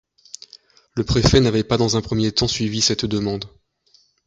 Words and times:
Le 0.95 1.03
préfet 1.03 1.41
n'avait 1.41 1.63
pas 1.63 1.77
dans 1.77 1.95
un 1.95 2.01
premier 2.01 2.31
temps 2.31 2.47
suivi 2.47 2.81
cette 2.81 3.05
demande. 3.05 3.45